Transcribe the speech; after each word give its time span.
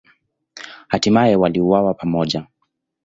Hatimaye 0.87 1.35
waliuawa 1.35 1.93
pamoja. 1.93 2.47